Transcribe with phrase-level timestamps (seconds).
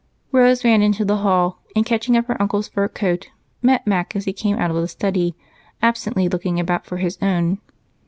[0.31, 3.27] Rose ran into the hall, and catching up her uncle's fur coat,
[3.61, 5.35] met Mac as he came out of the study,
[5.79, 7.59] absently looking about for his own.